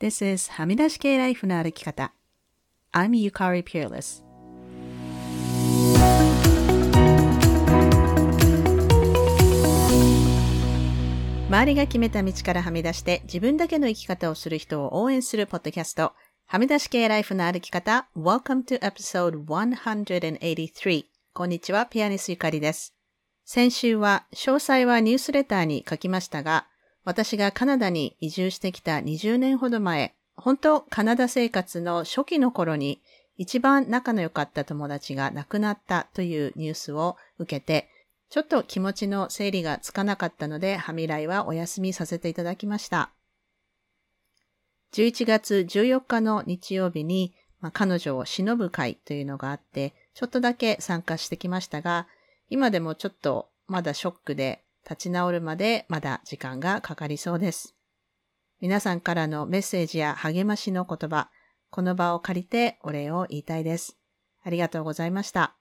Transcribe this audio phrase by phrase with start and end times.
[0.00, 2.14] This is はみ出し系ライフの歩き方。
[2.90, 4.24] I'm Yukari Peerless.
[11.50, 16.14] 周りが決めた道からはみ出して自分だけの生き方をする人を応援するポッドキャスト。
[16.46, 18.08] はみ出し系ライフの歩き方。
[18.16, 21.04] Welcome to episode 183.
[21.34, 22.94] こんにちは、ピアニスゆかりです。
[23.44, 26.69] 先週は詳細はニュースレターに書きましたが、
[27.04, 33.00] 私がカナダに移住してきた20年ほど前、本当カナダ生活の初期の頃に
[33.36, 37.88] 一番仲の良かった友達が亡くなったというニュースを受けて、
[38.28, 43.10] ちょっと気持ちの整理がつかなかったので、ハミライはお休みさせていただきました。
[44.92, 52.08] 11月14日の日曜日に、まあ、彼女を忍ぶ会というのがあって、ちょっとだけ参加してきましたが、
[52.50, 57.74] 今でもちょっとまだショックで立ち直るまでまだ時間がかかりそうです。
[58.60, 61.30] 皆さんからのメッセージや励ましの言葉、
[61.70, 63.96] この場を借りてお礼を言いたいです。
[64.42, 65.54] ありがとうございました。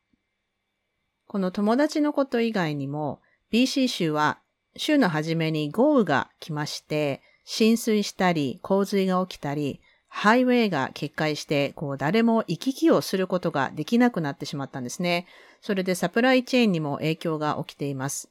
[1.27, 3.21] この友達のこと以外にも、
[3.51, 4.39] BC 州は
[4.75, 15.27] 週の初めに豪雨が来まして、浸水したり、洪水が起きたり、ハイウェイが決壊して、こう誰も行き来をすることができなくなってしまったんですね。
[15.61, 18.29] それでサプライチェーンにも影響が起きています。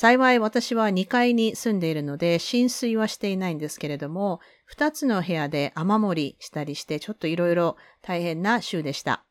[0.00, 4.38] 幸い私は2階に住んでいるので浸水はしていないんですけれども、
[4.72, 9.24] 2つの部屋で雨漏りしたりしてちょっといろいろ大変な週でした。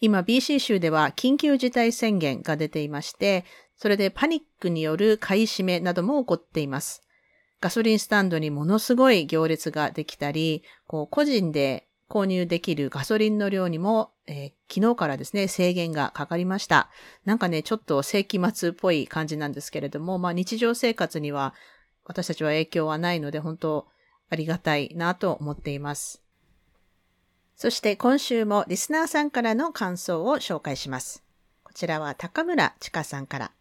[0.00, 3.44] 今 BC 州では緊急事態宣言が出ていまして、
[3.76, 7.04] それでパニックによる買い占めなども起こっています。
[7.60, 16.88] ガソリンスタンドにものすごい行列ができたり、こう個人で購入できるガソリンの量にも、えー、昨日からですね、制限がかかりました。
[17.24, 21.54] なんかね、ちょっと世紀末っぽい感じなんですけれども、まあ日常生活には
[22.04, 23.86] 私たちは影響はないので、本当
[24.30, 26.22] ありがたいなと思っています。
[27.56, 31.24] そして今週もリスナーさんからの感想を紹介します。
[31.64, 33.52] こちらは高村千佳さんから。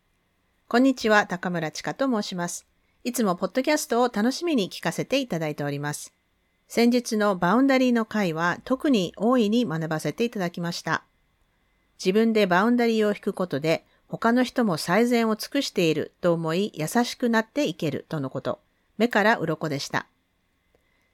[0.67, 2.67] こんにちは、高村千佳と申します。
[3.03, 6.16] いつもポッドキャストを楽しみに聞かせていただいております。
[6.67, 11.03] 先日のバウンダリーの回は特に大いに学ばせていただきました。
[11.97, 18.59] 自分でバウンダリーを引くことで他の人も最善を尽くしていると思い優しくなっていけるとのこと。
[18.97, 20.07] 目から鱗でした。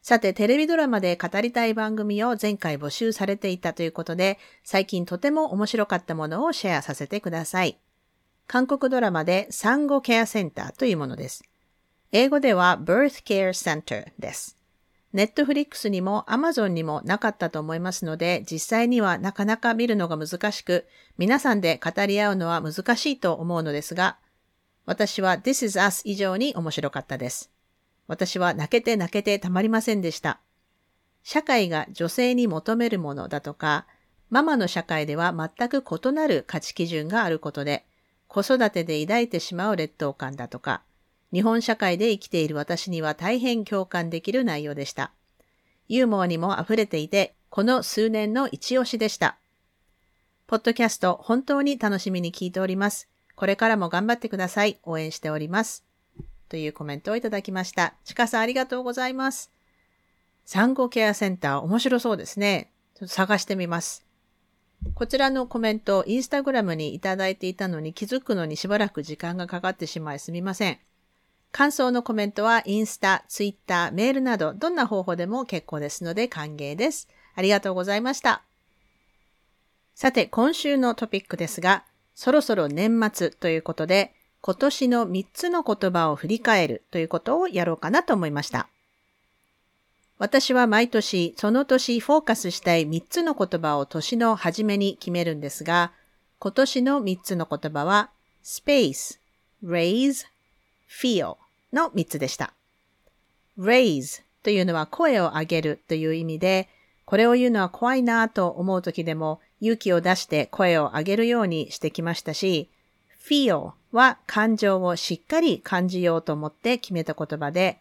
[0.01, 7.79] さて、テレビドラマで語りたい番組を前回募集されていたということで、最近とても面白かったものをシェアさせてください。
[8.45, 11.43] 韓国ドラマで産後ケアセンターというものです。
[12.11, 14.57] 英語では Birth Care Center です。
[15.13, 20.87] ネットフリックスにもアマゾンにもなかったと思いますので、実際にはなかなか見るのが難しく、
[21.19, 24.17] 皆さんで語り合うのは難しいと思うのですが、
[24.85, 27.51] 私は This is Us 以上に面白かったです。
[28.07, 30.39] 私は泣けて泣けてたまりませんでした。
[31.21, 33.85] 社会が女性に求めるものだとか、
[34.31, 37.85] ママの社会では全く異なる価値基準があることで、
[38.27, 40.81] 子育てで抱いてしまう劣等感だとか、
[41.33, 45.11] 日本社会で生きている私には大変共感できる内容でした。
[45.89, 49.37] ユーモアにも溢れていて、この数年の一押しでした。
[50.45, 53.09] ポッドキャスト本当に楽しみに聞いております。
[53.35, 54.77] これからも頑張ってください。
[54.83, 55.83] 応援しております。
[56.49, 57.95] というコメントをいただきました。
[58.03, 59.51] ちかさんありがとうございます。
[60.45, 62.69] 産後ケアセンター面白そうですね。
[62.93, 64.05] ちょっと探してみます。
[64.93, 70.77] こちらのコメント、インスタグラムにいただいていたのに気づくのにしばらく時間がかかってしまいすみません。
[71.53, 77.07] 感想のコメントはインスタ、ツイッター、メールなどどんな方法でも結構ですので歓迎です。
[77.35, 78.41] ありがとうございました。
[79.93, 88.67] さて、今週のトピックですが、そろそろ年末ということで、今年の3つの言葉を振り返るということをやろうかなと思いました。
[90.17, 95.91] 私は毎年その年フォーカスしたい3つの言葉を年の初めに決めるんですが、
[96.39, 98.09] 今年の3つの言葉は
[98.43, 99.19] space,
[99.63, 100.25] raise,
[100.89, 101.42] feel
[101.73, 102.53] の3つでした。
[103.57, 106.69] raise というのは声を上げるという意味で、
[107.05, 112.69] これを言うのは怖いなと思う時でも勇気を出して声を上げるようにしてきましたし、
[113.27, 117.79] feel は感情をしっかり感じようと思って決めた言葉で、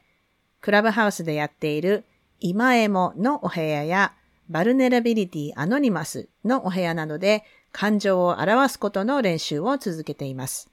[0.61, 2.05] クラブハウスでやっている
[2.40, 4.12] 今エモのお部屋や
[4.49, 10.70] バルネラビリティアノニマスのお部屋などで感情を表すことの練習を続けています。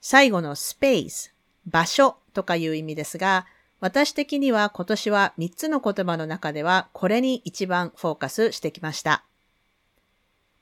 [0.00, 1.31] 最後のスペース、
[1.66, 3.46] 場所とかいう意味ですが、
[3.80, 9.24] 私的には今年は3つの言葉の中ではこれに一番フォーカスしてきました。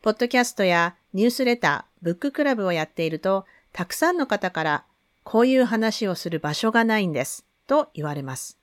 [0.02, 4.85] ポッドキャストやニュースレター、ブッククラブをやっていると、たくさんの方から
[5.23, 8.58] こういう話をする場所がないんですと言われます。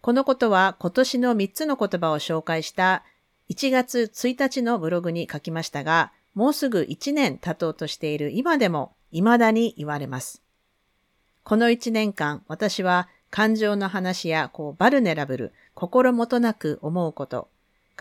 [0.00, 3.02] このことは今年の3つの言葉を紹介した
[3.50, 10.40] 1月1日のブログに書きましたが、もうすぐ1年経とうとしている今でも未だに言われます。
[11.42, 17.48] この1年間、私は感情の話やこうバルネラブル、心もとなく思うこと、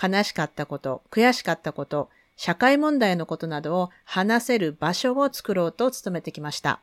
[0.01, 6.79] 悲しかったこと、悔しかったこと、社会問題のことなどを話せる場所を作ろうと努めてきました。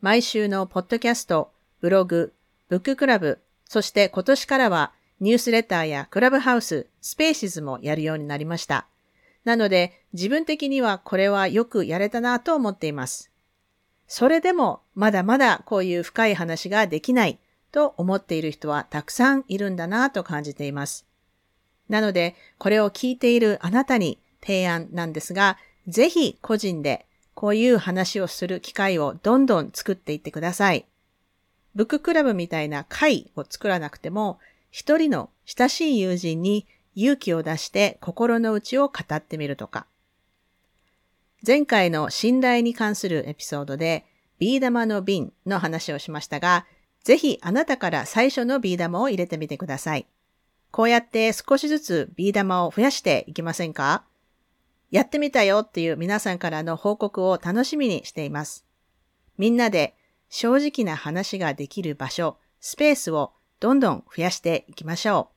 [0.00, 2.32] 毎週のポッドキャスト、ブログ、
[2.68, 8.86] ブッククラブ、そして今年からはニュースレターやクラブハウス、スペーシズもやるようになりました。
[9.44, 13.30] なので自分的にはこれはよくやれたなと思っています。
[14.06, 17.38] それでもまだまだこういう深い話ができない
[17.72, 21.06] と思っている人はたくさんいるんだなと感じています。
[21.88, 25.58] なのでこれを聞いているあなたに提案なんですが、
[25.88, 30.86] ぜひ個人でこういう話をする機会をどんどん作っていってください。
[31.74, 34.38] ブッククラブみたいな会を作らなくても、
[34.70, 39.86] 一人の親しい友人に勇気を出して心の内を語ってみるとか。
[41.46, 44.06] 前回の信頼に関するエピソードで、
[44.38, 46.66] ビー玉の瓶の話をしましたが、
[47.02, 50.06] ぜひあなたから最初のビー玉を入れてみてください。
[50.70, 54.04] こうやって少しずつビー玉を増やしていきませんか？
[54.90, 58.64] やってみたよっていう皆さんからの報告を楽しみにしています。
[59.36, 59.94] みんなで
[60.30, 65.33] 正直な話ができる場所、スペースをどんどん増やしていきましょう。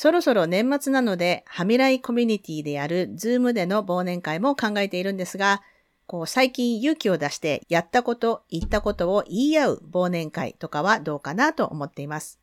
[0.00, 5.60] そろそろ年末なので、はみらいコミュニティでやるズームでの忘年会も考えているんですが、
[6.06, 12.40] こう最近勇気を出してやったこと、言ったことを言い合う忘年会とかはどうかなと思っています。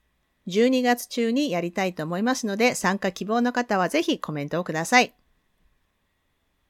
[0.47, 5.15] 12月中にやりたいと思いますので、参加希望の方はぜひコメントをください。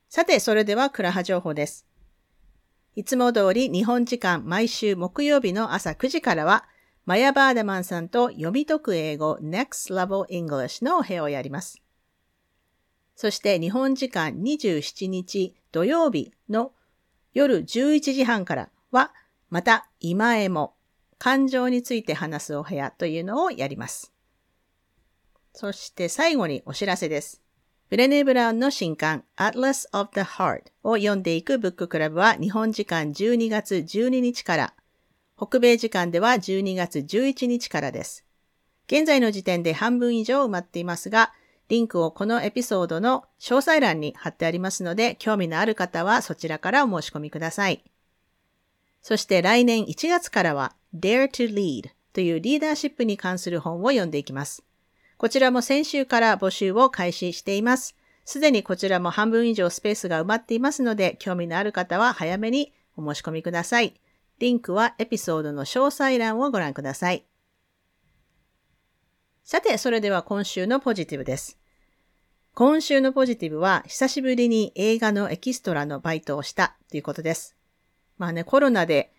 [0.07, 1.85] さて、それではクラハ情報です。
[2.95, 6.63] いつも通り日本時間毎週木曜日の朝9時からは、
[7.07, 11.81] マヤ・バーダマンさんと読み解く英語 Next Level English のお部屋をやります。
[13.15, 16.73] そして日本時間27日土曜日の
[17.33, 19.13] 夜11時半からは、
[19.49, 20.73] また今へも
[21.17, 24.11] 感情について話すお部屋というのをやります。
[25.53, 27.41] そして最後にお知らせです。
[27.89, 34.73] ブレネ・ブラウンの新刊 Atlas of the Heart を読んでいくブッククラブは日本時間12月12日から
[35.37, 38.25] 北米時間では12月11日からです。
[38.87, 41.31] 現在の時点で半分以上埋まっていますが、
[41.69, 47.83] リンクをこのエピソードの詳細欄に貼ってありますので、興味のある方はそちらからお申し込みください。
[49.01, 54.63] そして来年1月からは Dare to Lead というリーダーシップに関する本を読んでいきます。
[55.17, 57.95] こちらも先週から募集を開始しています。
[58.25, 63.93] すでにこちらも半分以上スペースが埋まっていますので、興味のある方は早めにお申し込みください。
[64.39, 67.25] リンクはエピソードの詳細欄をご覧ください。
[69.43, 71.57] さて、それでは今週のポジティブです。
[72.53, 77.55] 今週のポジティブは、久しぶりに映画のエキストラのバイトをしたということです。
[78.17, 79.13] まあね、コロナで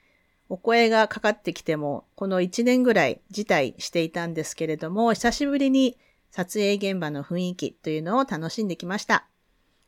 [0.49, 5.99] お声がかかってきても、この1年ぐらい辞退していたんですけれども、久しぶりに
[6.31, 9.29] 撮影現場の雰囲気というのを楽しんできました。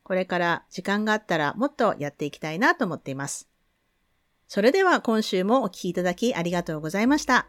[0.03, 3.50] これから時間があったらもっとやっていきたいなと思っています。
[4.53, 7.47] それでは今週もお聴きいただきありがとうございました。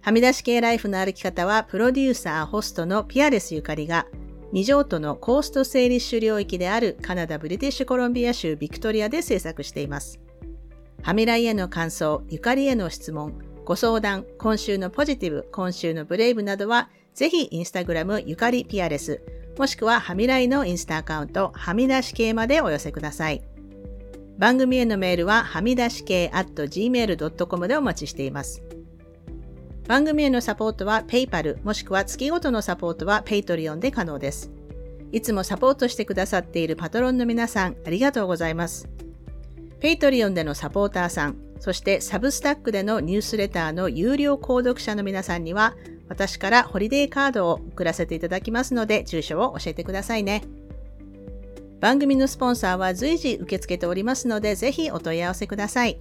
[0.00, 4.08] はみ出し系ライフの歩き方は、プロデューサー、ホストのピアレスゆかりが、
[4.50, 10.18] 二条都のコースト整理主領域であるカナダ・ブリティッシュコロンビア州ビクトリアで制作しています。
[11.04, 19.22] はみらいへの感想、ゆかりへの質問、ご相談、今週のポジティブ、今週のブレイブなどは、ぜひインスタグラムゆかりピアレス、
[19.56, 23.44] もしくははみらいのインスタアカウント、はみ出し系までお寄せください。
[24.38, 28.62] 番組へのメールははみ出し系 at gmail.com でお待ちしています。
[29.86, 34.50] 番組へのサポートは PayPal もしくは月ごとのサポートは Patreon で可能です。
[35.12, 38.88] いつもサポートしてくださっているパトロンの皆さんありがとうございます。
[39.80, 45.76] Patreon でのサポーターさん、そしてサブスタックでのニュースレターの有料購読者の皆さんには
[46.08, 50.42] 私からホリデーカードを送らせていただきますので住所を教えてくださいね。
[51.82, 55.98] 番組のスポンサーは随時受け付けておりますので、ぜひお問い合わせください。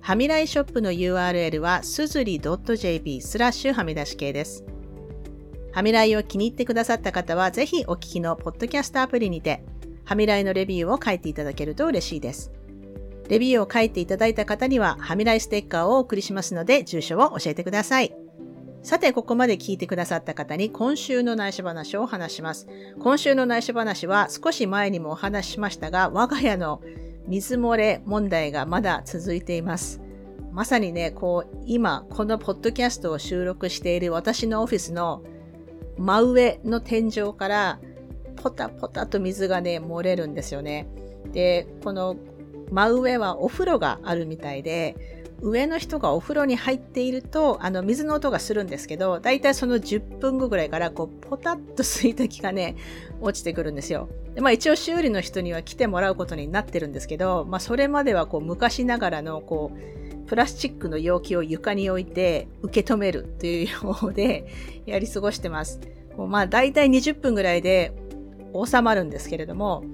[0.00, 4.64] はみらいショップの URL はすずり .jp スラッシュはみ出し系です。
[5.70, 9.62] はみらいを気に入ってくださった方は、ぜひお聞きのポッドキャストアプリにて、
[10.04, 12.50] はみらいのレビューを書いていただけると嬉しいです。
[13.28, 18.12] レビューを書いていただいた方には、はみらいステッカーをお送りしますので、住所を教えてください。
[18.82, 22.66] さて、ここまで聞いてくださった方に今週の内緒話を話します。
[22.98, 26.82] 今週の内緒話は少し前にもお話ししましたが、我が家の
[27.28, 30.00] 水漏れ問題がまだ続いています。
[30.50, 35.22] まさにね、こう、今、このポッドキャストを収録している私のオフィスの
[35.96, 37.80] 真上の天井から、
[38.34, 40.88] ポタポタと水がね、漏れるんですよね。
[41.32, 42.16] で、この
[42.72, 52.76] 真上はお風呂があるみたいで、上の人がお風呂に入っていると、あの、水の音がするんですけど、だいたいその10分後ぐらいから、こう、ポタッと水滴がね、
[53.20, 54.08] 落ちてくるんですよ。
[54.34, 59.92] でまあ一応修理の人には来てもらうことになってるんですけど、まあそれまではこう、昔ながらの、こう、
[60.26, 64.46] プラスチックの容器を床に置いて受け止めるという方で
[64.86, 65.80] やり過ごしてます。
[66.16, 67.92] こうまあ大体20分ぐらいで
[68.64, 69.84] 収まるんですけれども、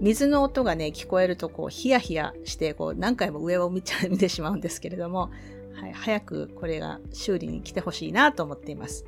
[0.00, 5.30] 水の音がね、聞こえるとこう、ヒヤヒヤして、こう、何回も上を見ちゃ、見てしまうんですけれども、
[5.74, 9.04] はい、早くこれが修理に来てほしいなと思っています。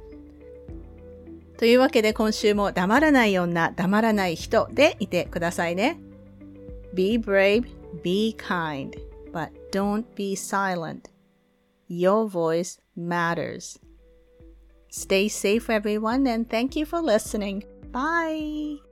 [1.59, 6.01] というわけで今週も黙らない女、黙らない人でいてくださいね。
[6.95, 7.67] Be brave,
[8.03, 8.93] be kind,
[9.33, 11.11] but don't be silent.
[11.89, 13.79] Your voice matters.
[14.91, 17.65] Stay safe everyone and thank you for listening.
[17.93, 18.90] Bye!